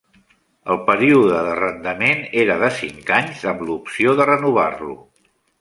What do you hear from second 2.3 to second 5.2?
era de cinc anys, amb l'opció de renovar-lo.